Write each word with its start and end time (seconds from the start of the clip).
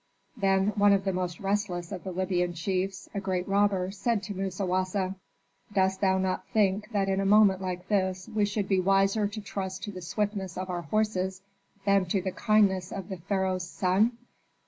Then 0.35 0.69
one 0.77 0.93
of 0.93 1.03
the 1.05 1.13
most 1.13 1.39
restless 1.39 1.91
of 1.91 2.03
the 2.03 2.11
Libyan 2.11 2.53
chiefs, 2.55 3.07
a 3.13 3.19
great 3.19 3.47
robber, 3.47 3.91
said 3.91 4.23
to 4.23 4.33
Musawasa, 4.33 5.13
"Dost 5.73 6.01
thou 6.01 6.17
not 6.17 6.47
think 6.49 6.89
that 6.91 7.07
in 7.07 7.19
a 7.19 7.23
moment 7.25 7.61
like 7.61 7.87
this 7.87 8.27
we 8.27 8.43
should 8.45 8.67
be 8.67 8.79
wiser 8.79 9.27
to 9.27 9.39
trust 9.41 9.83
to 9.83 9.91
the 9.91 10.01
swiftness 10.01 10.57
of 10.57 10.71
our 10.71 10.81
horses 10.81 11.43
than 11.85 12.05
to 12.07 12.19
the 12.19 12.31
kindness 12.31 12.91
of 12.91 13.09
the 13.09 13.17
pharaoh's 13.17 13.69
son? 13.69 14.17